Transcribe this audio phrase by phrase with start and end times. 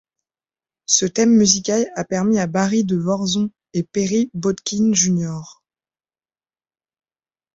[0.87, 5.61] Ce thème musical a permis à Barry De Vorzon et Perry Botkin Jr.